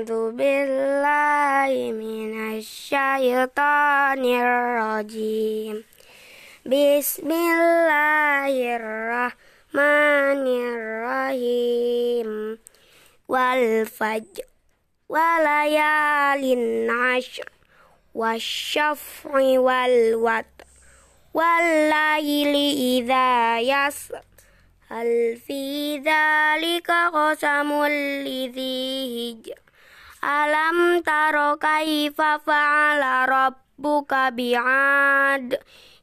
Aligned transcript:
أعوذ 0.00 0.32
بالله 0.32 1.92
من 1.92 2.56
الشيطان 2.56 4.24
الرجيم. 4.24 5.84
بسم 6.64 7.28
الله 7.30 8.76
الرحمن 8.76 10.44
الرحيم. 10.72 12.58
والفجر 13.28 14.44
وليال 15.08 16.44
عشر 16.90 17.48
والشفع 18.14 19.32
والوتر 19.60 20.64
والليل 21.34 22.54
إذا 23.04 23.60
يسر. 23.60 24.24
هل 24.88 25.36
في 25.46 25.96
ذلك 25.98 26.90
قسم 26.90 27.84
لذي 28.24 29.32
هجر؟ 29.32 29.69
Alam 30.20 31.00
taro 31.00 31.56
kaifa 31.56 32.44
fa'ala 32.44 33.24
rabbuka 33.24 34.28
bi'ad? 34.36 35.56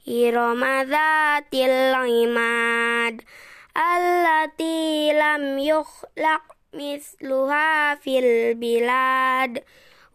Irama 0.10 0.82
dhatil 0.82 1.94
imad. 2.26 3.22
Allati 3.78 5.14
lam 5.14 5.62
yukhlaq 5.62 6.50
misluha 6.74 7.94
fil 8.02 8.58
bilad. 8.58 9.62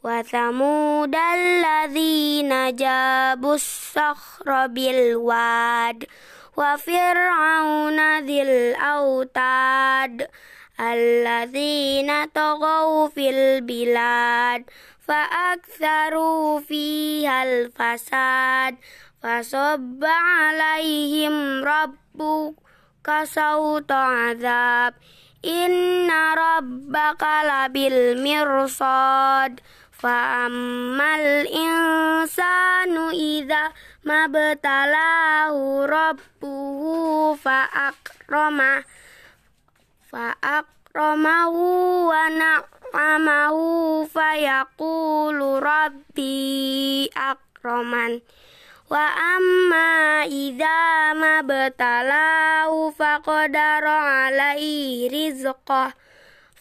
Wa 0.02 0.26
thamuda 0.26 1.38
alladhina 1.38 2.74
jabus 2.74 3.94
sakhra 3.94 4.66
bil 4.66 5.22
wad. 5.22 6.10
Wa 6.58 6.74
fir'auna 6.74 8.18
dhil 8.26 8.74
autad 8.82 10.26
الذين 10.79 12.25
طغوا 12.25 13.07
في 13.07 13.29
البلاد 13.29 14.63
فأكثروا 15.07 16.59
فيها 16.59 17.43
الفساد 17.43 18.75
فصب 19.23 20.05
عليهم 20.05 21.63
ربك 21.63 23.23
صوت 23.23 23.91
عذاب 23.91 24.93
إن 25.45 26.09
ربك 26.37 27.23
لبالمرصاد 27.43 29.59
فأما 29.91 31.15
الإنسان 31.15 33.09
إذا 33.09 33.71
ما 34.03 34.25
ابتلاه 34.25 35.85
ربه 35.85 37.35
فأكرمه 37.35 38.83
fa'akramahu 40.12 41.64
wa 42.12 42.28
na'amahu 42.28 44.04
fayaqulu 44.12 45.56
rabbi 45.64 47.08
akraman 47.16 48.20
wa 48.92 49.04
amma 49.08 50.28
idza 50.28 51.16
mabtalahu 51.16 52.92
faqadara 52.92 54.28
alaihi 54.28 55.08
rizqah. 55.08 55.96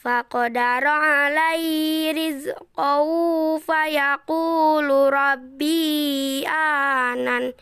Faqadara 0.01 1.29
alai 1.29 2.09
rizqahu 2.09 3.61
fayaqulu 3.61 5.13
rabbi 5.13 6.41
anan. 6.49 7.53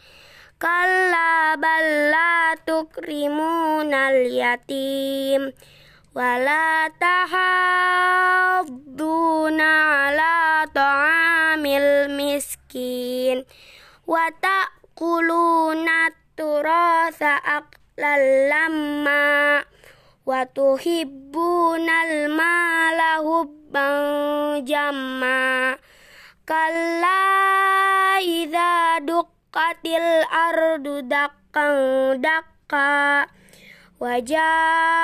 Kalla 0.55 1.59
bal 1.59 2.15
la 2.15 2.55
tukrimu 2.63 3.83
naliatim 3.83 5.51
wala 6.19 6.91
tahadduna 6.99 7.71
ala 10.11 10.67
ta'amil 10.67 12.11
miskin 12.11 13.47
wa 14.03 14.27
ta'kuluna 14.27 16.11
turasa 16.35 17.39
aqlal 17.39 18.51
lamma 18.51 19.63
wa 20.27 20.43
tuhibbunal 20.51 22.27
mala 22.35 23.23
hubban 23.23 24.67
jamma 24.67 25.79
kalla 26.43 27.23
idza 28.19 28.99
duqqatil 29.07 30.27
ardu 30.27 30.99
daqqan 31.07 32.19
daqqa 32.19 33.23
wa 34.03 34.19
jaa 34.19 34.99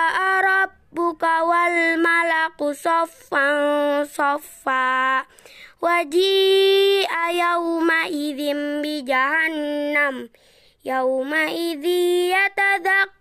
rabbuka 0.95 1.43
wal 1.43 1.99
malaku 1.99 2.71
soffan 2.71 4.07
soffa 4.07 5.27
waji 5.83 7.03
ayauma 7.03 8.07
nam, 8.07 8.79
bi 8.79 9.03
jahannam. 9.03 10.31
Yauma 10.87 11.51
idzi 11.51 12.31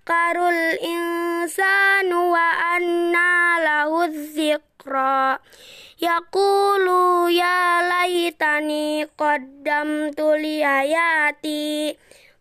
karul 0.06 0.78
insanu 0.78 2.30
wa 2.30 2.78
anna 2.78 3.58
lahu 3.58 4.06
zikro 4.06 5.42
yakulu 5.98 7.26
ya 7.34 7.82
laitani 7.91 9.02
kodam 9.18 10.14
tuli 10.14 10.62
ayati 10.62 11.98